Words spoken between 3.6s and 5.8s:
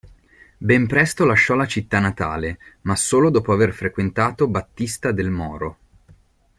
frequentato Battista Del Moro.